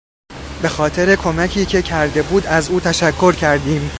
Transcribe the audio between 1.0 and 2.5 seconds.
کمکی که کرده بود